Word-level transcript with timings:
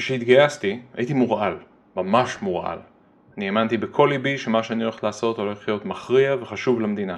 כשהתגייסתי 0.00 0.80
הייתי 0.94 1.12
מורעל, 1.12 1.56
ממש 1.96 2.42
מורעל. 2.42 2.78
אני 3.36 3.46
האמנתי 3.46 3.76
בכל 3.76 4.08
ליבי 4.10 4.38
שמה 4.38 4.62
שאני 4.62 4.82
הולך 4.82 5.04
לעשות 5.04 5.38
הולך 5.38 5.68
להיות 5.68 5.84
מכריע 5.84 6.36
וחשוב 6.40 6.80
למדינה. 6.80 7.16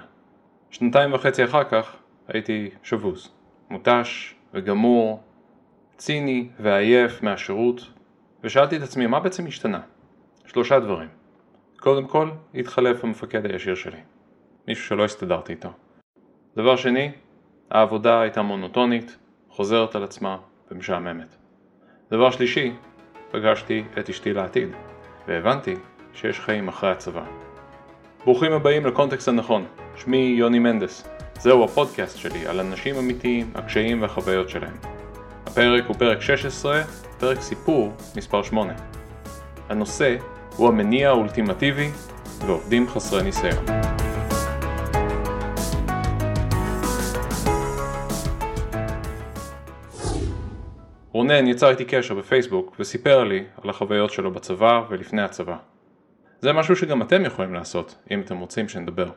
שנתיים 0.71 1.13
וחצי 1.13 1.45
אחר 1.45 1.65
כך 1.65 1.97
הייתי 2.29 2.71
שבוז, 2.83 3.31
מותש 3.71 4.35
וגמור, 4.55 5.23
ציני 5.97 6.49
ועייף 6.61 7.23
מהשירות, 7.23 7.91
ושאלתי 8.45 8.77
את 8.77 8.83
עצמי 8.83 9.07
מה 9.07 9.21
בעצם 9.21 9.47
השתנה? 9.47 9.81
שלושה 10.47 10.81
דברים. 10.81 11.09
קודם 11.81 12.07
כל, 12.07 12.31
התחלף 12.55 13.05
המפקד 13.05 13.47
הישיר 13.47 13.75
שלי. 13.75 14.01
מישהו 14.69 14.87
שלא 14.87 15.05
הסתדרתי 15.05 15.53
איתו. 15.53 15.73
דבר 16.57 16.77
שני, 16.77 17.13
העבודה 17.71 18.21
הייתה 18.21 18.43
מונוטונית, 18.43 19.17
חוזרת 19.49 19.95
על 19.95 20.05
עצמה 20.05 20.39
ומשעממת. 20.71 21.42
דבר 22.13 22.31
שלישי, 22.31 22.73
פגשתי 23.31 23.85
את 23.99 24.11
אשתי 24.11 24.33
לעתיד, 24.33 24.69
והבנתי 25.29 25.75
שיש 26.15 26.41
חיים 26.41 26.69
אחרי 26.69 26.91
הצבא. 26.91 27.23
ברוכים 28.25 28.53
הבאים 28.53 28.87
לקונטקסט 28.87 29.29
הנכון, 29.29 29.65
שמי 29.97 30.35
יוני 30.39 30.59
מנדס. 30.59 31.09
זהו 31.39 31.65
הפודקאסט 31.65 32.19
שלי 32.19 32.47
על 32.47 32.61
אנשים 32.61 32.95
אמיתיים, 32.97 33.51
הקשיים 33.55 34.03
והחוויות 34.03 34.49
שלהם. 34.49 34.77
הפרק 35.47 35.85
הוא 35.87 35.97
פרק 35.97 36.21
16, 36.21 36.83
פרק 37.19 37.41
סיפור 37.41 37.93
מספר 38.17 38.43
8. 38.43 38.73
הנושא 39.69 40.17
הוא 40.57 40.69
המניע 40.69 41.09
האולטימטיבי 41.09 41.91
ועובדים 42.47 42.89
חסרי 42.89 43.23
ניסיון. 43.23 43.65
רונן 51.23 51.47
יצר 51.47 51.71
איתי 51.71 51.85
קשר 51.85 52.15
בפייסבוק 52.15 52.77
וסיפר 52.79 53.25
לי 53.25 53.45
על 53.63 53.71
החוויות 53.71 54.11
שלו 54.11 54.31
בצבא 54.31 54.83
ולפני 54.89 55.23
הצבא. 55.23 55.57
זה 56.41 56.53
משהו 56.53 56.77
שגם 56.77 57.03
אתם 57.03 57.25
יכולים 57.25 57.55
לעשות, 57.55 57.99
אם 58.11 58.21
אתם 58.21 58.39
רוצים 58.39 58.69
שנדבר. 58.69 59.11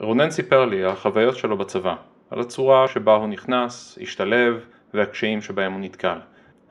רונן 0.00 0.30
סיפר 0.30 0.64
לי 0.64 0.84
על 0.84 0.90
החוויות 0.90 1.36
שלו 1.36 1.58
בצבא, 1.58 1.94
על 2.30 2.40
הצורה 2.40 2.88
שבה 2.88 3.14
הוא 3.14 3.28
נכנס, 3.28 3.98
השתלב 4.02 4.64
והקשיים 4.94 5.40
שבהם 5.40 5.72
הוא 5.72 5.80
נתקל. 5.80 6.18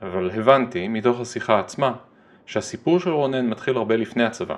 אבל 0.02 0.30
הבנתי, 0.30 0.88
מתוך 0.88 1.20
השיחה 1.20 1.60
עצמה, 1.60 1.92
שהסיפור 2.46 3.00
של 3.00 3.10
רונן 3.10 3.46
מתחיל 3.46 3.76
הרבה 3.76 3.96
לפני 3.96 4.24
הצבא. 4.24 4.56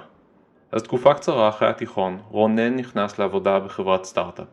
אז 0.73 0.83
תקופה 0.83 1.15
קצרה 1.15 1.49
אחרי 1.49 1.69
התיכון, 1.69 2.19
רונן 2.29 2.77
נכנס 2.77 3.19
לעבודה 3.19 3.59
בחברת 3.59 4.05
סטארט-אפ. 4.05 4.49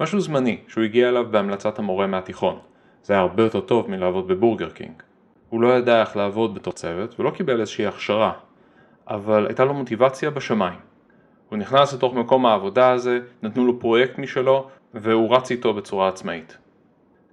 משהו 0.00 0.20
זמני, 0.20 0.60
שהוא 0.68 0.84
הגיע 0.84 1.08
אליו 1.08 1.26
בהמלצת 1.30 1.78
המורה 1.78 2.06
מהתיכון. 2.06 2.58
זה 3.02 3.12
היה 3.12 3.22
הרבה 3.22 3.42
יותר 3.42 3.60
טוב 3.60 3.90
מלעבוד 3.90 4.28
בבורגר 4.28 4.70
קינג. 4.70 5.02
הוא 5.48 5.60
לא 5.60 5.68
ידע 5.78 6.00
איך 6.00 6.16
לעבוד 6.16 6.54
בתור 6.54 6.72
צוות 6.72 7.20
ולא 7.20 7.30
קיבל 7.30 7.60
איזושהי 7.60 7.86
הכשרה, 7.86 8.32
אבל 9.08 9.46
הייתה 9.46 9.64
לו 9.64 9.74
מוטיבציה 9.74 10.30
בשמיים. 10.30 10.78
הוא 11.48 11.58
נכנס 11.58 11.94
לתוך 11.94 12.14
מקום 12.14 12.46
העבודה 12.46 12.90
הזה, 12.90 13.20
נתנו 13.42 13.66
לו 13.66 13.80
פרויקט 13.80 14.18
משלו 14.18 14.68
והוא 14.94 15.36
רץ 15.36 15.50
איתו 15.50 15.74
בצורה 15.74 16.08
עצמאית. 16.08 16.58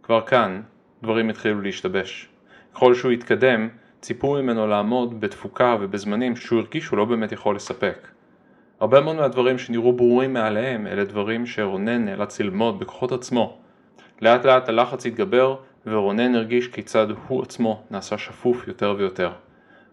כבר 0.04 0.22
כאן 0.22 0.62
דברים 1.04 1.30
התחילו 1.30 1.62
להשתבש. 1.62 2.30
ככל 2.74 2.94
שהוא 2.94 3.12
התקדם, 3.12 3.70
ציפו 4.02 4.34
ממנו 4.34 4.68
לעמוד 4.68 5.22
בתפוקה 5.22 5.78
ובזמנים 5.80 6.36
שהוא 6.36 6.60
הרגיש 6.60 6.86
שהוא 6.86 6.98
לא 6.98 7.06
באמת 7.06 7.32
יכול 7.32 7.56
לספק. 7.56 8.08
הרבה 8.80 9.02
מאוד 9.02 9.16
מהדברים 9.16 9.58
שנראו 9.58 9.94
ברורים 9.94 10.34
מעליהם 10.34 10.88
אלה 10.88 11.04
דברים 11.04 11.46
שרונן 11.46 12.06
נאלץ 12.06 12.40
ללמוד 12.40 12.80
בכוחות 12.80 13.12
עצמו. 13.12 13.58
לאט 14.22 14.46
לאט 14.46 14.70
הלחץ 14.70 15.06
התגבר 15.06 15.56
ורונן 15.86 16.36
הרגיש 16.36 16.68
כיצד 16.68 17.08
הוא 17.28 17.42
עצמו 17.42 17.84
נעשה 17.92 18.18
שפוף 18.18 18.68
יותר 18.68 18.96
ויותר. 18.98 19.32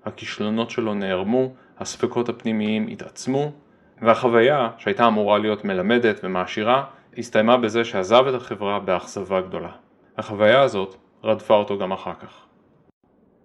הכישלונות 0.04 0.70
שלו 0.70 0.94
נערמו, 0.94 1.52
הספקות 1.78 2.28
הפנימיים 2.28 2.86
התעצמו, 2.86 3.52
והחוויה, 4.02 4.70
שהייתה 4.78 5.06
אמורה 5.06 5.38
להיות 5.38 5.64
מלמדת 5.64 6.20
ומעשירה, 6.22 6.84
הסתיימה 7.18 7.56
בזה 7.56 7.84
שעזב 7.84 8.26
את 8.26 8.34
החברה 8.34 8.78
באכזבה 8.78 9.40
גדולה. 9.40 9.70
החוויה 10.18 10.60
הזאת 10.60 10.96
רדפה 11.24 11.54
אותו 11.54 11.78
גם 11.78 11.92
אחר 11.92 12.14
כך. 12.14 12.44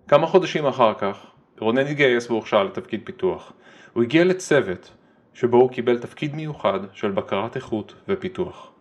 כמה 0.08 0.28
חודשים 0.28 0.66
אחר 0.66 0.94
כך, 0.94 1.26
רונן 1.60 1.88
התגייס 1.88 2.32
והוכשר 2.32 2.64
לתפקיד 2.64 3.02
פיתוח. 3.04 3.54
הוא 3.94 4.04
הגיע 4.04 4.24
לצוות 4.24 4.92
שבו 5.34 5.58
הוא 5.58 5.70
קיבל 5.70 6.00
תפקיד 6.00 6.36
מיוחד 6.36 6.80
של 6.94 7.12
בקרת 7.12 7.56
איכות 7.56 7.94
ופיתוח. 8.08 8.72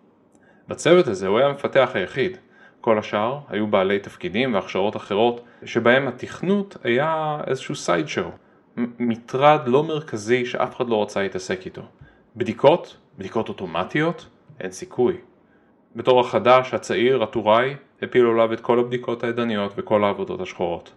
בצוות 0.69 1.07
הזה 1.07 1.27
הוא 1.27 1.39
היה 1.39 1.49
המפתח 1.49 1.91
היחיד, 1.95 2.37
כל 2.81 2.99
השאר 2.99 3.39
היו 3.49 3.67
בעלי 3.67 3.99
תפקידים 3.99 4.55
והכשרות 4.55 4.97
אחרות 4.97 5.41
שבהם 5.65 6.09
התכנות 6.09 6.77
היה 6.85 7.39
איזשהו 7.47 7.77
סייד 7.77 8.09
שואו, 8.09 8.31
מטרד 8.99 9.61
לא 9.67 9.85
מרכזי 9.85 10.47
שאף 10.47 10.77
אחד 10.77 10.89
לא 10.89 11.03
רצה 11.03 11.23
להתעסק 11.23 11.67
איתו. 11.67 11.83
בדיקות, 12.37 12.97
בדיקות 13.19 13.49
אוטומטיות, 13.49 14.27
אין 14.61 14.71
סיכוי. 14.71 15.17
בתור 15.97 16.21
החדש, 16.21 16.75
הצעיר, 16.75 17.23
הטוראי, 17.23 17.75
הפילו 18.03 18.33
עליו 18.33 18.53
את 18.53 18.61
כל 18.61 18.79
הבדיקות 18.79 19.25
הידניות 19.25 19.73
וכל 19.77 20.05
העבודות 20.05 20.41
השחורות. 20.41 20.93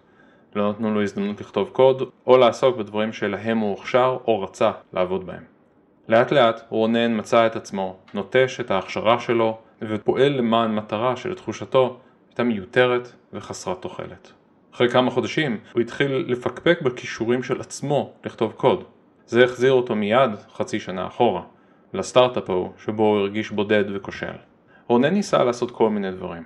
לא 0.55 0.69
נתנו 0.69 0.93
לו 0.93 1.03
הזדמנות 1.03 1.41
לכתוב 1.41 1.69
קוד 1.69 2.09
או 2.27 2.37
לעסוק 2.37 2.77
בדברים 2.77 3.13
שלהם 3.13 3.57
הוא 3.57 3.69
הוכשר 3.69 4.17
או 4.27 4.41
רצה 4.41 4.71
לעבוד 4.93 5.25
בהם. 5.25 5.50
לאט 6.11 6.31
לאט 6.31 6.61
רונן 6.69 7.17
מצא 7.17 7.45
את 7.45 7.55
עצמו, 7.55 7.95
נוטש 8.13 8.59
את 8.59 8.71
ההכשרה 8.71 9.19
שלו 9.19 9.57
ופועל 9.81 10.31
למען 10.31 10.75
מטרה 10.75 11.15
שלתחושתו 11.15 11.99
הייתה 12.29 12.43
מיותרת 12.43 13.11
וחסרת 13.33 13.81
תוחלת. 13.81 14.31
אחרי 14.73 14.89
כמה 14.89 15.11
חודשים 15.11 15.57
הוא 15.73 15.81
התחיל 15.81 16.25
לפקפק 16.27 16.81
בכישורים 16.81 17.43
של 17.43 17.61
עצמו 17.61 18.13
לכתוב 18.25 18.51
קוד. 18.51 18.83
זה 19.25 19.43
החזיר 19.43 19.71
אותו 19.71 19.95
מיד 19.95 20.31
חצי 20.53 20.79
שנה 20.79 21.07
אחורה, 21.07 21.41
לסטארט-אפ 21.93 22.49
ההוא 22.49 22.69
שבו 22.77 23.03
הוא 23.03 23.17
הרגיש 23.17 23.51
בודד 23.51 23.83
וכושל. 23.93 24.35
רונן 24.87 25.13
ניסה 25.13 25.43
לעשות 25.43 25.71
כל 25.71 25.89
מיני 25.89 26.11
דברים. 26.11 26.43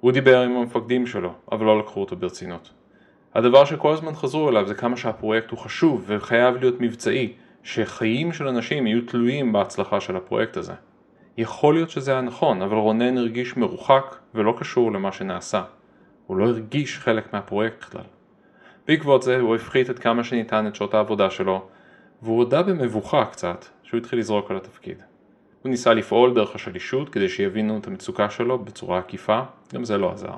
הוא 0.00 0.12
דיבר 0.12 0.40
עם 0.40 0.56
המפקדים 0.56 1.06
שלו, 1.06 1.32
אבל 1.52 1.66
לא 1.66 1.78
לקחו 1.78 2.00
אותו 2.00 2.16
ברצינות. 2.16 2.70
הדבר 3.34 3.64
שכל 3.64 3.92
הזמן 3.92 4.14
חזרו 4.14 4.48
אליו 4.48 4.66
זה 4.66 4.74
כמה 4.74 4.96
שהפרויקט 4.96 5.50
הוא 5.50 5.58
חשוב 5.58 6.04
וחייב 6.06 6.56
להיות 6.56 6.80
מבצעי, 6.80 7.32
שחיים 7.62 8.32
של 8.32 8.48
אנשים 8.48 8.86
יהיו 8.86 9.06
תלויים 9.06 9.52
בהצלחה 9.52 10.00
של 10.00 10.16
הפרויקט 10.16 10.56
הזה. 10.56 10.72
יכול 11.36 11.74
להיות 11.74 11.90
שזה 11.90 12.12
היה 12.12 12.20
נכון, 12.20 12.62
אבל 12.62 12.76
רונן 12.76 13.18
הרגיש 13.18 13.56
מרוחק 13.56 14.16
ולא 14.34 14.54
קשור 14.58 14.92
למה 14.92 15.12
שנעשה. 15.12 15.62
הוא 16.26 16.36
לא 16.36 16.44
הרגיש 16.48 16.98
חלק 16.98 17.32
מהפרויקט 17.32 17.80
בכלל. 17.80 18.04
בעקבות 18.88 19.22
זה 19.22 19.40
הוא 19.40 19.54
הפחית 19.54 19.90
את 19.90 19.98
כמה 19.98 20.24
שניתן 20.24 20.66
את 20.66 20.74
שעות 20.74 20.94
העבודה 20.94 21.30
שלו, 21.30 21.68
והוא 22.22 22.38
הודה 22.38 22.62
במבוכה 22.62 23.24
קצת 23.24 23.64
שהוא 23.82 23.98
התחיל 23.98 24.18
לזרוק 24.18 24.50
על 24.50 24.56
התפקיד. 24.56 25.02
הוא 25.62 25.70
ניסה 25.70 25.94
לפעול 25.94 26.34
דרך 26.34 26.54
השלישות 26.54 27.08
כדי 27.08 27.28
שיבינו 27.28 27.78
את 27.78 27.86
המצוקה 27.86 28.30
שלו 28.30 28.58
בצורה 28.58 28.98
עקיפה, 28.98 29.40
גם 29.74 29.84
זה 29.84 29.98
לא 29.98 30.12
עזר. 30.12 30.34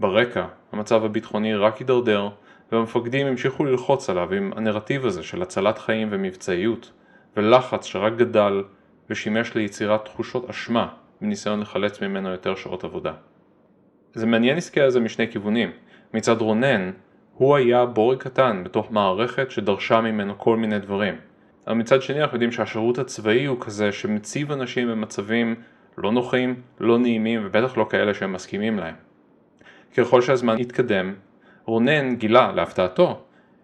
ברקע, 0.00 0.46
המצב 0.72 1.04
הביטחוני 1.04 1.54
רק 1.54 1.76
הידרדר, 1.76 2.28
והמפקדים 2.72 3.26
המשיכו 3.26 3.64
ללחוץ 3.64 4.10
עליו 4.10 4.32
עם 4.32 4.52
הנרטיב 4.56 5.06
הזה 5.06 5.22
של 5.22 5.42
הצלת 5.42 5.78
חיים 5.78 6.08
ומבצעיות, 6.10 6.92
ולחץ 7.36 7.84
שרק 7.84 8.16
גדל 8.16 8.62
ושימש 9.10 9.54
ליצירת 9.54 10.04
תחושות 10.04 10.50
אשמה 10.50 10.88
בניסיון 11.20 11.60
לחלץ 11.60 12.02
ממנו 12.02 12.30
יותר 12.30 12.54
שעות 12.54 12.84
עבודה. 12.84 13.12
זה 14.14 14.26
מעניין 14.26 14.54
להסתכל 14.54 14.80
על 14.80 14.90
זה 14.90 15.00
משני 15.00 15.32
כיוונים. 15.32 15.70
מצד 16.14 16.40
רונן, 16.40 16.90
הוא 17.34 17.56
היה 17.56 17.86
בורג 17.86 18.18
קטן 18.18 18.64
בתוך 18.64 18.92
מערכת 18.92 19.50
שדרשה 19.50 20.00
ממנו 20.00 20.38
כל 20.38 20.56
מיני 20.56 20.78
דברים. 20.78 21.14
אבל 21.66 21.74
מצד 21.74 22.02
שני 22.02 22.22
אנחנו 22.22 22.34
יודעים 22.34 22.52
שהשירות 22.52 22.98
הצבאי 22.98 23.44
הוא 23.44 23.60
כזה 23.60 23.92
שמציב 23.92 24.52
אנשים 24.52 24.88
במצבים 24.88 25.54
לא 25.98 26.12
נוחים, 26.12 26.60
לא 26.80 26.98
נעימים 26.98 27.42
ובטח 27.44 27.76
לא 27.76 27.86
כאלה 27.90 28.14
שהם 28.14 28.32
מסכימים 28.32 28.78
להם. 28.78 29.05
ככל 29.96 30.22
שהזמן 30.22 30.58
התקדם, 30.58 31.14
רונן 31.64 32.16
גילה, 32.16 32.52
להפתעתו, 32.52 33.20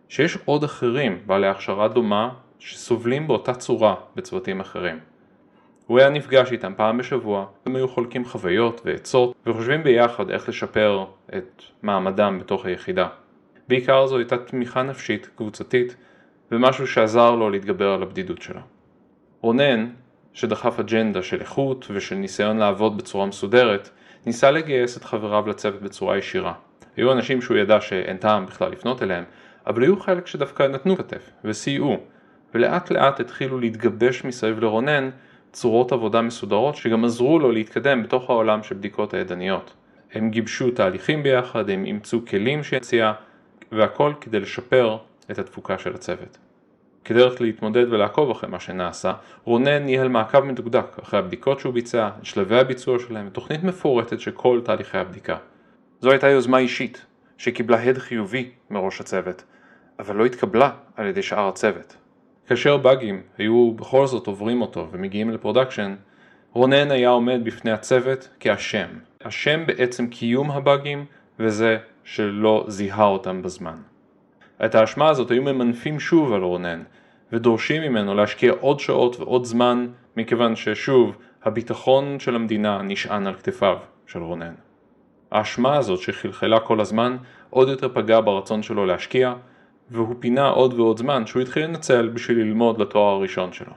שיש 0.08 0.38
עוד 0.44 0.64
אחרים 0.64 1.18
בעלי 1.26 1.46
הכשרה 1.46 1.88
דומה 1.88 2.28
שסובלים 2.58 3.28
באותה 3.28 3.54
צורה 3.54 3.94
בצוותים 4.16 4.60
אחרים. 4.60 4.98
הוא 5.86 5.98
היה 5.98 6.10
נפגש 6.10 6.52
איתם 6.52 6.72
פעם 6.76 6.98
בשבוע, 6.98 7.46
הם 7.66 7.76
היו 7.76 7.88
חולקים 7.88 8.24
חוויות 8.24 8.80
ועצות 8.84 9.34
וחושבים 9.46 9.82
ביחד 9.82 10.30
איך 10.30 10.48
לשפר 10.48 11.04
את 11.36 11.62
מעמדם 11.82 12.38
בתוך 12.40 12.66
היחידה. 12.66 13.08
בעיקר 13.68 14.06
זו 14.06 14.18
הייתה 14.18 14.36
תמיכה 14.38 14.82
נפשית 14.82 15.30
קבוצתית 15.36 15.96
ומשהו 16.52 16.86
שעזר 16.86 17.30
לו 17.30 17.50
להתגבר 17.50 17.92
על 17.92 18.02
הבדידות 18.02 18.42
שלו. 18.42 18.60
רונן, 19.40 19.88
שדחף 20.32 20.78
אג'נדה 20.80 21.22
של 21.22 21.40
איכות 21.40 21.86
ושל 21.90 22.14
ניסיון 22.14 22.56
לעבוד 22.56 22.98
בצורה 22.98 23.26
מסודרת, 23.26 23.90
ניסה 24.26 24.50
לגייס 24.50 24.96
את 24.96 25.04
חבריו 25.04 25.48
לצוות 25.48 25.82
בצורה 25.82 26.18
ישירה. 26.18 26.52
היו 26.96 27.12
אנשים 27.12 27.42
שהוא 27.42 27.56
ידע 27.56 27.80
שאין 27.80 28.16
טעם 28.16 28.46
בכלל 28.46 28.72
לפנות 28.72 29.02
אליהם, 29.02 29.24
אבל 29.66 29.82
היו 29.82 30.00
חלק 30.00 30.26
שדווקא 30.26 30.62
נתנו 30.62 30.96
כתף 30.96 31.30
וסייעו, 31.44 31.96
ולאט 32.54 32.90
לאט 32.90 33.20
התחילו 33.20 33.58
להתגבש 33.58 34.24
מסביב 34.24 34.60
לרונן 34.60 35.10
צורות 35.52 35.92
עבודה 35.92 36.22
מסודרות 36.22 36.76
שגם 36.76 37.04
עזרו 37.04 37.38
לו 37.38 37.52
להתקדם 37.52 38.02
בתוך 38.02 38.30
העולם 38.30 38.62
של 38.62 38.74
בדיקות 38.74 39.14
הידניות. 39.14 39.74
הם 40.12 40.30
גיבשו 40.30 40.70
תהליכים 40.70 41.22
ביחד, 41.22 41.70
הם 41.70 41.84
אימצו 41.84 42.20
כלים 42.26 42.64
שהציע, 42.64 43.12
והכל 43.72 44.12
כדי 44.20 44.40
לשפר 44.40 44.96
את 45.30 45.38
התפוקה 45.38 45.78
של 45.78 45.94
הצוות. 45.94 46.38
כדרך 47.04 47.40
להתמודד 47.40 47.92
ולעקוב 47.92 48.30
אחרי 48.30 48.50
מה 48.50 48.60
שנעשה, 48.60 49.12
רונן 49.44 49.78
ניהל 49.78 50.08
מעקב 50.08 50.40
מדוקדק 50.40 50.98
אחרי 51.02 51.18
הבדיקות 51.18 51.60
שהוא 51.60 51.74
ביצע, 51.74 52.08
את 52.20 52.24
שלבי 52.24 52.58
הביצוע 52.58 52.98
שלהם, 52.98 53.26
ותוכנית 53.26 53.64
מפורטת 53.64 54.20
של 54.20 54.30
כל 54.30 54.60
תהליכי 54.64 54.98
הבדיקה. 54.98 55.36
זו 56.00 56.10
הייתה 56.10 56.28
יוזמה 56.28 56.58
אישית, 56.58 57.06
שקיבלה 57.38 57.82
הד 57.82 57.98
חיובי 57.98 58.50
מראש 58.70 59.00
הצוות, 59.00 59.44
אבל 59.98 60.16
לא 60.16 60.26
התקבלה 60.26 60.70
על 60.96 61.06
ידי 61.06 61.22
שאר 61.22 61.48
הצוות. 61.48 61.96
כאשר 62.46 62.76
באגים 62.76 63.22
היו 63.38 63.72
בכל 63.72 64.06
זאת 64.06 64.26
עוברים 64.26 64.62
אותו 64.62 64.88
ומגיעים 64.92 65.30
ל 65.30 65.35
production, 65.35 65.94
רונן 66.52 66.90
היה 66.90 67.08
עומד 67.08 67.40
בפני 67.44 67.70
הצוות 67.70 68.28
כאשם. 68.40 68.88
אשם 69.22 69.66
בעצם 69.66 70.06
קיום 70.06 70.50
הבאגים 70.50 71.04
וזה 71.38 71.78
שלא 72.04 72.64
זיהה 72.68 73.04
אותם 73.04 73.42
בזמן. 73.42 73.76
את 74.64 74.74
האשמה 74.74 75.08
הזאת 75.08 75.30
היו 75.30 75.42
ממנפים 75.42 76.00
שוב 76.00 76.32
על 76.32 76.42
רונן 76.42 76.82
ודורשים 77.32 77.82
ממנו 77.82 78.14
להשקיע 78.14 78.52
עוד 78.60 78.80
שעות 78.80 79.20
ועוד 79.20 79.44
זמן 79.44 79.86
מכיוון 80.16 80.56
ששוב 80.56 81.16
הביטחון 81.44 82.20
של 82.20 82.36
המדינה 82.36 82.82
נשען 82.82 83.26
על 83.26 83.34
כתפיו 83.34 83.78
של 84.06 84.18
רונן. 84.18 84.54
האשמה 85.30 85.76
הזאת 85.76 86.00
שחלחלה 86.00 86.60
כל 86.60 86.80
הזמן 86.80 87.16
עוד 87.50 87.68
יותר 87.68 87.88
פגעה 87.88 88.20
ברצון 88.20 88.62
שלו 88.62 88.86
להשקיע 88.86 89.34
והוא 89.90 90.14
פינה 90.20 90.48
עוד 90.48 90.72
ועוד 90.72 90.98
זמן 90.98 91.26
שהוא 91.26 91.42
התחיל 91.42 91.64
לנצל 91.64 92.08
בשביל 92.08 92.38
ללמוד 92.38 92.80
לתואר 92.80 93.14
הראשון 93.14 93.52
שלו. 93.52 93.72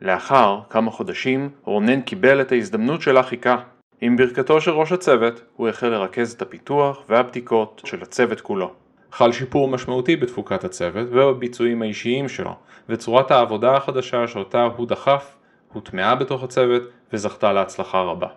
לאחר 0.00 0.60
כמה 0.70 0.90
חודשים 0.90 1.50
רונן 1.64 2.00
קיבל 2.00 2.40
את 2.40 2.52
ההזדמנות 2.52 3.02
שלה 3.02 3.22
חיכה. 3.22 3.56
עם 4.00 4.16
ברכתו 4.16 4.60
של 4.60 4.70
ראש 4.70 4.92
הצוות 4.92 5.42
הוא 5.56 5.68
החל 5.68 5.88
לרכז 5.88 6.32
את 6.32 6.42
הפיתוח 6.42 7.02
והבדיקות 7.08 7.82
של 7.84 8.02
הצוות 8.02 8.40
כולו. 8.40 8.72
חל 9.12 9.32
שיפור 9.32 9.68
משמעותי 9.68 10.16
בתפוקת 10.16 10.64
הצוות 10.64 11.08
ובביצועים 11.10 11.82
האישיים 11.82 12.28
שלו, 12.28 12.54
וצורת 12.88 13.30
העבודה 13.30 13.76
החדשה 13.76 14.26
שאותה 14.26 14.68
הוא 14.76 14.86
דחף 14.86 15.36
הוטמעה 15.72 16.14
בתוך 16.14 16.42
הצוות 16.42 16.82
וזכתה 17.12 17.52
להצלחה 17.52 18.00
רבה. 18.00 18.28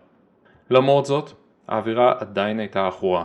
למרות 0.69 1.05
זאת, 1.05 1.31
האווירה 1.67 2.13
עדיין 2.19 2.59
הייתה 2.59 2.87
עכורה. 2.87 3.23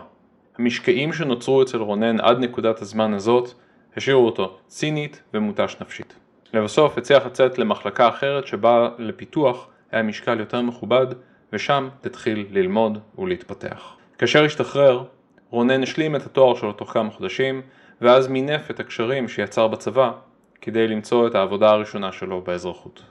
המשקעים 0.59 1.13
שנוצרו 1.13 1.63
אצל 1.63 1.79
רונן 1.79 2.21
עד 2.21 2.39
נקודת 2.39 2.83
הזמן 2.83 3.15
הזאת 3.15 3.53
השאירו 3.97 4.27
אותו 4.27 4.59
צינית 4.67 5.23
ומותש 5.35 5.77
נפשית. 5.81 6.15
לבסוף 6.55 6.99
הצליח 6.99 7.27
לצאת 7.27 7.59
למחלקה 7.59 8.09
אחרת 8.09 8.47
שבה 8.47 8.89
לפיתוח 8.99 9.69
היה 9.93 10.03
משקל 10.03 10.41
יותר 10.41 10.63
מכובד 10.63 11.07
ושם 11.53 11.89
התחיל 12.05 12.47
ללמוד 12.51 12.99
ולהתפתח. 13.19 13.97
כאשר 14.19 14.45
השתחרר, 14.45 15.05
רונן 15.51 15.83
השלים 15.83 16.17
את 16.17 16.27
התואר 16.27 16.55
שלו 16.55 16.73
תוך 16.73 16.93
כמה 16.93 17.11
חודשים 17.11 17.63
ואז 18.01 18.29
מינף 18.29 18.71
את 18.71 18.81
הקשרים 18.81 19.29
שיצר 19.29 19.69
בצבא 19.69 20.13
כדי 20.61 20.89
למצוא 20.89 21.27
את 21.27 21.35
העבודה 21.35 21.71
הראשונה 21.71 22.13
שלו 22.13 22.41
באזרחות. 22.41 23.03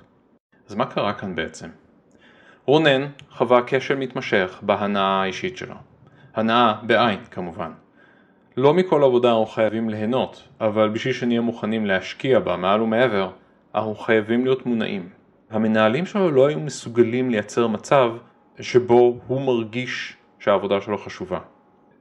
אז 0.70 0.76
מה 0.76 0.86
קרה 0.86 1.14
כאן 1.14 1.36
בעצם? 1.36 1.70
רונן 2.66 3.06
חווה 3.32 3.62
כשל 3.68 3.96
מתמשך 3.96 4.60
בהנאה 4.62 5.22
האישית 5.22 5.58
שלו. 5.58 5.76
הנאה 6.34 6.74
בעין 6.84 7.20
כמובן. 7.32 7.72
לא 8.58 8.74
מכל 8.74 9.04
עבודה 9.04 9.30
אנחנו 9.30 9.46
חייבים 9.46 9.90
ליהנות, 9.90 10.48
אבל 10.62 10.90
בשביל 10.90 11.14
שנהיה 11.14 11.42
מוכנים 11.42 11.86
להשקיע 11.86 12.40
בה 12.40 12.56
מעל 12.56 12.82
ומעבר, 12.82 13.32
אנחנו 13.76 13.96
חייבים 13.96 14.46
להיות 14.46 14.66
מונעים. 14.66 15.10
המנהלים 15.50 16.06
שלו 16.06 16.32
לא 16.32 16.48
היו 16.48 16.60
מסוגלים 16.60 17.30
לייצר 17.30 17.68
מצב 17.68 18.12
שבו 18.60 19.20
הוא 19.28 19.42
מרגיש 19.42 20.18
שהעבודה 20.40 20.82
שלו 20.82 20.98
חשובה. 20.98 21.40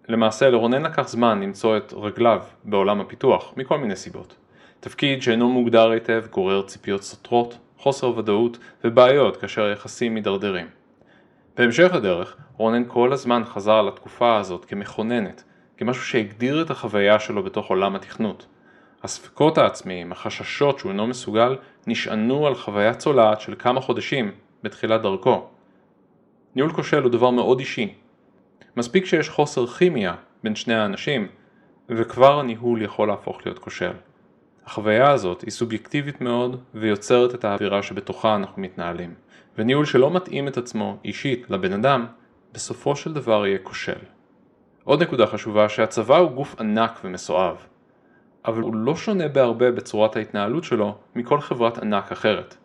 למעשה 0.09 0.51
לרונן 0.51 0.83
לקח 0.83 1.09
זמן 1.09 1.41
למצוא 1.43 1.77
את 1.77 1.93
רגליו 1.97 2.43
בעולם 2.65 3.01
הפיתוח, 3.01 3.53
מכל 3.57 3.79
מיני 3.79 3.97
סיבות. 3.97 4.37
תפקיד 4.81 5.23
שאינו 5.23 5.49
מוגדר 5.49 5.91
היטב 5.91 6.25
גורר 6.31 6.63
ציפיות 6.63 7.03
סותרות, 7.03 7.59
חוסר 7.79 8.19
ודאות 8.19 8.59
ובעיות 8.85 9.37
כאשר 9.37 9.65
היחסים 9.65 10.15
מידרדרים. 10.15 10.67
בהמשך 11.57 11.95
הדרך, 11.95 12.37
רונן 12.57 12.83
כל 12.89 13.13
הזמן 13.13 13.45
חזר 13.45 13.83
לתקופה 13.83 14.37
הזאת 14.37 14.65
כמכוננת, 14.65 15.45
כמשהו 15.77 16.05
שהגדיר 16.05 16.63
את 16.63 16.71
החוויה 16.71 17.19
שלו 17.19 17.43
בתוך 17.43 17.67
עולם 17.67 17.95
התכנות. 17.95 18.47
הספקות 19.03 19.59
העצמיים, 19.59 20.13
החששות 20.13 20.79
שהוא 20.79 20.93
אינו 20.93 21.07
מסוגל, 21.07 21.57
נשענו 21.87 22.47
על 22.47 22.55
חוויה 22.55 22.95
צולעת 22.95 23.41
של 23.41 23.55
כמה 23.59 23.81
חודשים 23.81 24.33
בתחילת 24.63 25.03
דרכו. 25.03 25.47
ניהול 26.55 26.73
כושל 26.73 27.03
הוא 27.03 27.11
דבר 27.11 27.31
מאוד 27.31 27.59
אישי. 27.59 27.95
מספיק 28.77 29.05
שיש 29.05 29.29
חוסר 29.29 29.67
כימיה 29.67 30.15
בין 30.45 30.55
שני 30.55 30.75
האנשים, 30.75 31.29
וכבר 31.89 32.41
הניהול 32.41 32.83
יכול 32.83 33.09
להפוך 33.09 33.41
להיות 33.47 33.59
כושל. 33.59 33.93
החוויה 34.67 35.11
הזאת 35.11 35.43
היא 35.43 35.51
סובייקטיבית 35.51 36.21
מאוד 36.21 36.61
ויוצרת 36.75 37.35
את 37.35 37.45
האווירה 37.45 37.83
שבתוכה 37.83 38.37
אנחנו 38.37 38.63
מתנהלים, 38.63 39.15
וניהול 39.59 39.85
שלא 39.85 40.11
מתאים 40.11 40.49
את 40.49 40.57
עצמו 40.57 40.97
אישית 41.05 41.51
לבן 41.51 41.73
אדם, 41.73 42.07
בסופו 42.53 42.97
של 42.97 43.13
דבר 43.13 43.47
יהיה 43.47 43.59
כושל. 43.59 43.99
עוד 44.85 45.03
נקודה 45.03 45.27
חשובה 45.27 45.69
שהצבא 45.69 46.17
הוא 46.17 46.31
גוף 46.31 46.61
ענק 46.61 47.01
ומסואב, 47.05 47.57
אבל 48.45 48.63
הוא 48.63 48.75
לא 48.75 48.97
שונה 48.97 49.29
בהרבה 49.29 49.71
בצורת 49.71 50.17
ההתנהלות 50.17 50.65
שלו 50.65 50.99
מכל 51.15 51.41
חברת 51.41 51.79
ענק 51.79 52.13
אחרת. 52.13 52.57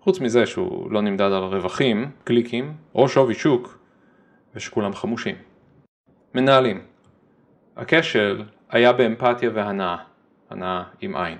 חוץ 0.00 0.20
מזה 0.20 0.46
שהוא 0.46 0.90
לא 0.90 1.02
נמדד 1.02 1.32
על 1.32 1.42
רווחים, 1.42 2.10
קליקים 2.24 2.74
או 2.94 3.08
שווי 3.08 3.34
שוק, 3.34 3.78
ושכולם 4.54 4.94
חמושים. 4.94 5.34
מנהלים 6.34 6.80
הכשל 7.76 8.42
היה 8.70 8.92
באמפתיה 8.92 9.50
והנאה, 9.54 9.96
הנאה 10.50 10.82
עם 11.00 11.16
עין. 11.16 11.38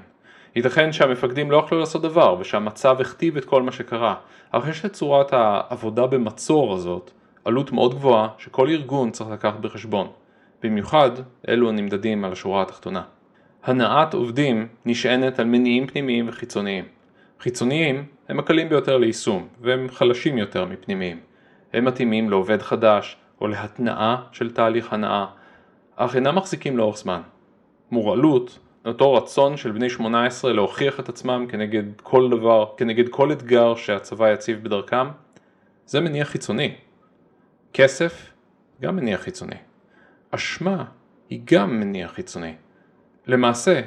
ייתכן 0.57 0.93
שהמפקדים 0.93 1.51
לא 1.51 1.57
יכלו 1.57 1.81
לעשות 1.81 2.03
דבר 2.03 2.37
ושהמצב 2.41 3.01
הכתיב 3.01 3.37
את 3.37 3.45
כל 3.45 3.63
מה 3.63 3.73
שקרה, 3.73 4.15
אך 4.51 4.69
יש 4.69 4.85
לצורת 4.85 5.33
העבודה 5.33 6.07
במצור 6.07 6.75
הזאת 6.75 7.11
עלות 7.45 7.73
מאוד 7.73 7.95
גבוהה 7.95 8.29
שכל 8.39 8.69
ארגון 8.69 9.11
צריך 9.11 9.31
לקחת 9.31 9.61
בחשבון, 9.61 10.09
במיוחד 10.63 11.11
אלו 11.49 11.69
הנמדדים 11.69 12.25
על 12.25 12.33
השורה 12.33 12.63
התחתונה. 12.63 13.03
הנעת 13.65 14.15
עובדים 14.15 14.69
נשענת 14.87 15.39
על 15.39 15.47
מניעים 15.47 15.87
פנימיים 15.87 16.29
וחיצוניים. 16.29 16.85
חיצוניים 17.41 18.05
הם 18.29 18.39
הקלים 18.39 18.69
ביותר 18.69 18.99
ליישום, 18.99 19.49
והם 19.61 19.87
חלשים 19.91 20.39
יותר 20.39 20.65
מפנימיים. 20.65 21.21
הם 21.75 21.85
מתאימים 21.85 22.31
לעובד 22.31 22.63
חדש 22.63 23.17
או 23.41 23.49
להתנאה 23.49 24.17
של 24.33 24.53
תהליך 24.53 24.93
הנאה, 24.93 25.27
אך 25.97 26.17
אינם 26.17 26.37
מחזיקים 26.37 26.77
לאורך 26.77 26.97
זמן. 26.97 27.21
מורעלות, 27.91 28.59
אותו 28.85 29.15
רצון 29.15 29.57
של 29.57 29.71
בני 29.71 29.91
18 29.91 30.53
להוכיח 30.53 31.01
את 31.01 31.09
עצמם 31.09 31.47
כנגד 31.49 31.83
כל 32.03 32.31
דבר, 32.31 32.67
כנגד 32.77 33.09
כל 33.09 33.33
אתגר 33.33 33.75
שהצבא 33.75 34.33
יציב 34.33 34.65
בדרכם, 34.65 35.07
זה 35.87 36.01
מניע 36.01 36.25
חיצוני. 36.25 36.75
כסף, 37.73 38.33
גם 38.81 38.97
מניע 38.97 39.19
חיצוני. 39.19 39.57
אשמה 40.31 40.85
היא 41.31 41.41
גם 41.45 41.81
מניע 41.81 42.09
חיצוני. 42.09 42.55
למעשה, 43.27 43.81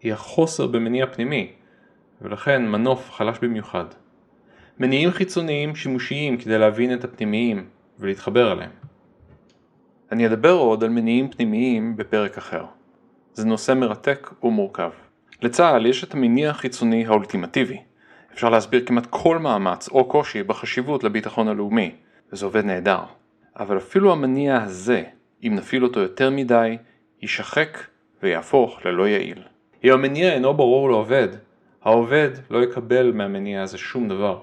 היא 0.00 0.12
החוסר 0.12 0.66
במניע 0.66 1.06
פנימי, 1.06 1.52
ולכן 2.22 2.68
מנוף 2.68 3.10
חלש 3.10 3.38
במיוחד. 3.42 3.84
מניעים 4.80 5.10
חיצוניים 5.10 5.76
שימושיים 5.76 6.36
כדי 6.36 6.58
להבין 6.58 6.94
את 6.94 7.04
הפנימיים 7.04 7.66
ולהתחבר 7.98 8.52
אליהם. 8.52 8.70
אני 10.12 10.26
אדבר 10.26 10.52
עוד 10.52 10.84
על 10.84 10.90
מניעים 10.90 11.30
פנימיים 11.30 11.96
בפרק 11.96 12.38
אחר. 12.38 12.64
זה 13.32 13.46
נושא 13.46 13.72
מרתק 13.72 14.30
ומורכב. 14.42 14.90
לצה"ל 15.42 15.86
יש 15.86 16.04
את 16.04 16.14
המניע 16.14 16.50
החיצוני 16.50 17.06
האולטימטיבי. 17.06 17.80
אפשר 18.34 18.48
להסביר 18.48 18.86
כמעט 18.86 19.06
כל 19.10 19.38
מאמץ 19.38 19.88
או 19.88 20.04
קושי 20.04 20.42
בחשיבות 20.42 21.04
לביטחון 21.04 21.48
הלאומי, 21.48 21.94
וזה 22.32 22.46
עובד 22.46 22.64
נהדר. 22.64 23.00
אבל 23.56 23.76
אפילו 23.76 24.12
המניע 24.12 24.62
הזה, 24.62 25.02
אם 25.42 25.52
נפעיל 25.54 25.84
אותו 25.84 26.00
יותר 26.00 26.30
מדי, 26.30 26.76
יישחק 27.22 27.78
ויהפוך 28.22 28.86
ללא 28.86 29.08
יעיל. 29.08 29.42
אם 29.84 29.92
המניע 29.92 30.34
אינו 30.34 30.54
ברור 30.54 30.90
לעובד, 30.90 31.28
העובד 31.82 32.30
לא 32.50 32.62
יקבל 32.62 33.12
מהמניע 33.12 33.62
הזה 33.62 33.78
שום 33.78 34.08
דבר. 34.08 34.38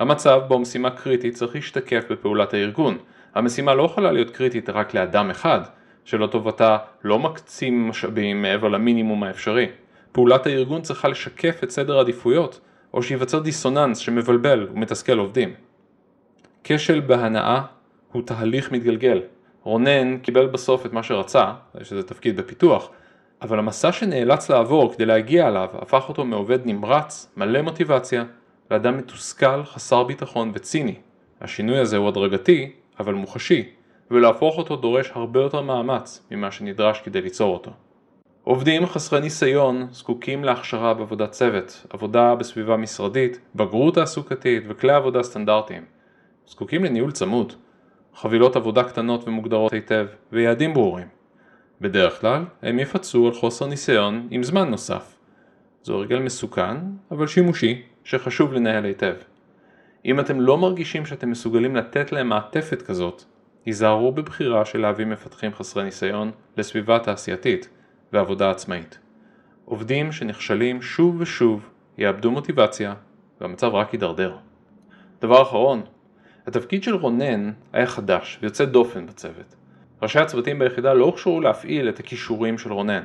המצב 0.00 0.40
בו 0.48 0.58
משימה 0.58 0.90
קריטית 0.90 1.34
צריך 1.34 1.54
להשתקף 1.54 2.04
בפעולת 2.10 2.54
הארגון. 2.54 2.98
המשימה 3.34 3.74
לא 3.74 3.82
יכולה 3.82 4.12
להיות 4.12 4.30
קריטית 4.30 4.68
רק 4.68 4.94
לאדם 4.94 5.30
אחד, 5.30 5.60
שלטובתה 6.04 6.78
לא 7.04 7.18
מקצים 7.18 7.88
משאבים 7.88 8.42
מעבר 8.42 8.68
למינימום 8.68 9.22
האפשרי. 9.22 9.66
פעולת 10.12 10.46
הארגון 10.46 10.82
צריכה 10.82 11.08
לשקף 11.08 11.60
את 11.64 11.70
סדר 11.70 11.98
העדיפויות, 11.98 12.60
או 12.94 13.02
שייווצר 13.02 13.38
דיסוננס 13.38 13.98
שמבלבל 13.98 14.68
ומתסכל 14.72 15.18
עובדים. 15.18 15.54
כשל 16.64 17.00
בהנאה 17.00 17.60
הוא 18.12 18.22
תהליך 18.22 18.72
מתגלגל. 18.72 19.20
רונן 19.62 20.18
קיבל 20.18 20.46
בסוף 20.46 20.86
את 20.86 20.92
מה 20.92 21.02
שרצה, 21.02 21.52
שזה 21.82 22.02
תפקיד 22.02 22.36
בפיתוח, 22.36 22.90
אבל 23.42 23.58
המסע 23.58 23.92
שנאלץ 23.92 24.50
לעבור 24.50 24.92
כדי 24.92 25.06
להגיע 25.06 25.48
אליו 25.48 25.68
הפך 25.72 26.08
אותו 26.08 26.24
מעובד 26.24 26.58
נמרץ, 26.64 27.32
מלא 27.36 27.62
מוטיבציה, 27.62 28.24
לאדם 28.70 28.98
מתוסכל, 28.98 29.64
חסר 29.64 30.02
ביטחון 30.04 30.52
וציני. 30.54 30.94
השינוי 31.40 31.78
הזה 31.78 31.96
הוא 31.96 32.08
הדרגתי, 32.08 32.72
אבל 33.00 33.14
מוחשי, 33.14 33.68
ולהפוך 34.10 34.58
אותו 34.58 34.76
דורש 34.76 35.10
הרבה 35.14 35.40
יותר 35.40 35.62
מאמץ 35.62 36.26
ממה 36.30 36.50
שנדרש 36.50 37.00
כדי 37.00 37.20
ליצור 37.20 37.54
אותו. 37.54 37.70
עובדים 38.44 38.86
חסרי 38.86 39.20
ניסיון 39.20 39.86
זקוקים 39.90 40.44
להכשרה 40.44 40.94
בעבודת 40.94 41.30
צוות, 41.30 41.86
עבודה 41.90 42.34
בסביבה 42.34 42.76
משרדית, 42.76 43.40
בגרות 43.54 43.94
תעסוקתית 43.94 44.62
וכלי 44.68 44.92
עבודה 44.92 45.22
סטנדרטיים. 45.22 45.84
זקוקים 46.46 46.84
לניהול 46.84 47.12
צמוד, 47.12 47.52
חבילות 48.14 48.56
עבודה 48.56 48.84
קטנות 48.84 49.28
ומוגדרות 49.28 49.72
היטב 49.72 50.06
ויעדים 50.32 50.74
ברורים. 50.74 51.06
בדרך 51.80 52.20
כלל 52.20 52.44
הם 52.62 52.78
יפצו 52.78 53.26
על 53.26 53.32
חוסר 53.32 53.66
ניסיון 53.66 54.28
עם 54.30 54.42
זמן 54.42 54.70
נוסף. 54.70 55.16
זו 55.82 55.94
הרגל 55.94 56.18
מסוכן, 56.18 56.76
אבל 57.10 57.26
שימושי, 57.26 57.82
שחשוב 58.04 58.52
לנהל 58.52 58.84
היטב. 58.84 59.14
אם 60.04 60.20
אתם 60.20 60.40
לא 60.40 60.58
מרגישים 60.58 61.06
שאתם 61.06 61.30
מסוגלים 61.30 61.76
לתת 61.76 62.12
להם 62.12 62.28
מעטפת 62.28 62.82
כזאת, 62.82 63.24
היזהרו 63.66 64.12
בבחירה 64.12 64.64
של 64.64 64.80
להביא 64.80 65.06
מפתחים 65.06 65.54
חסרי 65.54 65.84
ניסיון 65.84 66.30
לסביבה 66.56 66.98
תעשייתית 66.98 67.68
ועבודה 68.12 68.50
עצמאית. 68.50 68.98
עובדים 69.64 70.12
שנכשלים 70.12 70.82
שוב 70.82 71.16
ושוב 71.20 71.68
יאבדו 71.98 72.30
מוטיבציה 72.30 72.94
והמצב 73.40 73.74
רק 73.74 73.92
יידרדר. 73.92 74.36
דבר 75.20 75.42
אחרון, 75.42 75.82
התפקיד 76.46 76.82
של 76.82 76.94
רונן 76.94 77.52
היה 77.72 77.86
חדש 77.86 78.38
ויוצא 78.42 78.64
דופן 78.64 79.06
בצוות. 79.06 79.54
ראשי 80.02 80.18
הצוותים 80.18 80.58
ביחידה 80.58 80.94
לא 80.94 81.04
הוכשרו 81.04 81.40
להפעיל 81.40 81.88
את 81.88 81.98
הכישורים 82.00 82.58
של 82.58 82.72
רונן. 82.72 83.02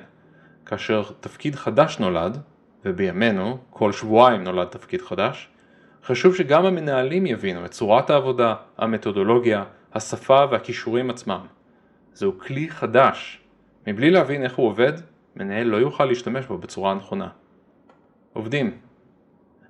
כאשר 0.65 1.03
תפקיד 1.19 1.55
חדש 1.55 1.99
נולד, 1.99 2.37
ובימינו 2.85 3.57
כל 3.69 3.91
שבועיים 3.91 4.43
נולד 4.43 4.67
תפקיד 4.67 5.01
חדש, 5.01 5.49
חשוב 6.03 6.35
שגם 6.35 6.65
המנהלים 6.65 7.25
יבינו 7.25 7.65
את 7.65 7.71
צורת 7.71 8.09
העבודה, 8.09 8.55
המתודולוגיה, 8.77 9.63
השפה 9.93 10.45
והכישורים 10.51 11.09
עצמם. 11.09 11.39
זהו 12.13 12.39
כלי 12.39 12.69
חדש. 12.69 13.41
מבלי 13.87 14.11
להבין 14.11 14.43
איך 14.43 14.55
הוא 14.55 14.67
עובד, 14.67 14.93
מנהל 15.35 15.67
לא 15.67 15.77
יוכל 15.77 16.05
להשתמש 16.05 16.45
בו 16.45 16.57
בצורה 16.57 16.91
הנכונה. 16.91 17.27
עובדים, 18.33 18.77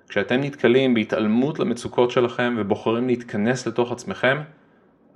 כשאתם 0.08 0.40
נתקלים 0.40 0.94
בהתעלמות 0.94 1.58
למצוקות 1.58 2.10
שלכם 2.10 2.54
ובוחרים 2.58 3.06
להתכנס 3.06 3.66
לתוך 3.66 3.92
עצמכם, 3.92 4.40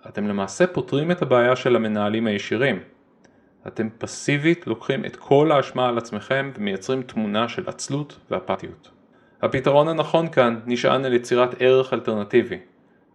אתם 0.08 0.28
למעשה 0.28 0.66
פותרים 0.66 1.10
את 1.10 1.22
הבעיה 1.22 1.56
של 1.56 1.76
המנהלים 1.76 2.26
הישירים. 2.26 2.78
אתם 3.66 3.88
פסיבית 3.98 4.66
לוקחים 4.66 5.04
את 5.04 5.16
כל 5.16 5.52
האשמה 5.52 5.88
על 5.88 5.98
עצמכם 5.98 6.50
ומייצרים 6.58 7.02
תמונה 7.02 7.48
של 7.48 7.68
עצלות 7.68 8.18
ואפתיות. 8.30 8.90
הפתרון 9.42 9.88
הנכון 9.88 10.28
כאן 10.28 10.60
נשען 10.66 11.04
על 11.04 11.12
יצירת 11.12 11.54
ערך 11.58 11.92
אלטרנטיבי, 11.92 12.58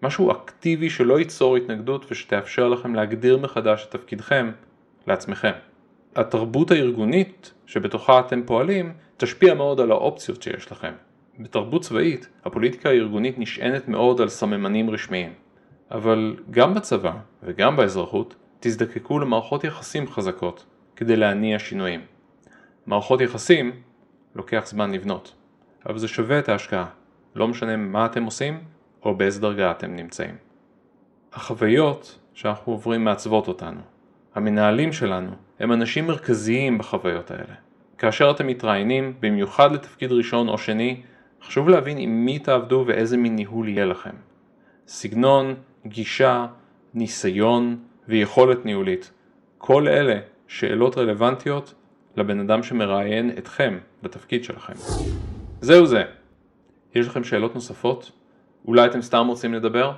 משהו 0.01 0.31
אקטיבי 0.31 0.89
שלא 0.89 1.19
ייצור 1.19 1.57
התנגדות 1.57 2.05
ושתאפשר 2.11 2.67
לכם 2.67 2.95
להגדיר 2.95 3.37
מחדש 3.37 3.85
את 3.85 3.91
תפקידכם 3.91 4.51
לעצמכם. 5.07 5.51
התרבות 6.15 6.71
הארגונית 6.71 7.53
שבתוכה 7.65 8.19
אתם 8.19 8.41
פועלים 8.45 8.93
תשפיע 9.17 9.53
מאוד 9.53 9.79
על 9.79 9.91
האופציות 9.91 10.43
שיש 10.43 10.71
לכם. 10.71 10.91
בתרבות 11.39 11.81
צבאית, 11.81 12.29
הפוליטיקה 12.45 12.89
הארגונית 12.89 13.39
נשענת 13.39 13.87
מאוד 13.87 14.21
על 14.21 14.29
סממנים 14.29 14.89
רשמיים. 14.89 15.33
אבל 15.91 16.35
גם 16.51 16.73
בצבא 16.73 17.11
וגם 17.43 17.75
באזרחות 17.75 18.35
תזדקקו 18.59 19.19
למערכות 19.19 19.63
יחסים 19.63 20.07
חזקות 20.07 20.65
כדי 20.95 21.15
להניע 21.15 21.59
שינויים. 21.59 22.01
מערכות 22.85 23.21
יחסים 23.21 23.71
לוקח 24.35 24.63
זמן 24.65 24.91
לבנות, 24.91 25.35
אבל 25.85 25.97
זה 25.97 26.07
שווה 26.07 26.39
את 26.39 26.49
ההשקעה, 26.49 26.85
לא 27.35 27.47
משנה 27.47 27.77
מה 27.77 28.05
אתם 28.05 28.23
עושים 28.23 28.63
או 29.03 29.15
באיזה 29.15 29.41
דרגה 29.41 29.71
אתם 29.71 29.95
נמצאים. 29.95 30.35
החוויות 31.33 32.19
שאנחנו 32.33 32.71
עוברים 32.71 33.03
מעצבות 33.03 33.47
אותנו. 33.47 33.81
המנהלים 34.35 34.93
שלנו 34.93 35.31
הם 35.59 35.71
אנשים 35.71 36.07
מרכזיים 36.07 36.77
בחוויות 36.77 37.31
האלה. 37.31 37.53
כאשר 37.97 38.31
אתם 38.31 38.47
מתראיינים, 38.47 39.13
במיוחד 39.19 39.71
לתפקיד 39.71 40.11
ראשון 40.11 40.49
או 40.49 40.57
שני, 40.57 41.01
חשוב 41.43 41.69
להבין 41.69 41.97
עם 41.97 42.25
מי 42.25 42.39
תעבדו 42.39 42.83
ואיזה 42.87 43.17
מין 43.17 43.35
ניהול 43.35 43.69
יהיה 43.69 43.85
לכם. 43.85 44.15
סגנון, 44.87 45.55
גישה, 45.85 46.45
ניסיון 46.93 47.77
ויכולת 48.07 48.65
ניהולית. 48.65 49.11
כל 49.57 49.87
אלה 49.87 50.19
שאלות 50.47 50.97
רלוונטיות 50.97 51.73
לבן 52.17 52.39
אדם 52.39 52.63
שמראיין 52.63 53.31
אתכם 53.37 53.77
לתפקיד 54.03 54.43
שלכם. 54.43 54.73
זהו 55.61 55.85
זה. 55.85 56.03
יש 56.95 57.07
לכם 57.07 57.23
שאלות 57.23 57.55
נוספות? 57.55 58.11
אולי 58.67 58.85
אתם 58.85 59.01
סתם 59.01 59.27
רוצים 59.27 59.53
לדבר? 59.53 59.91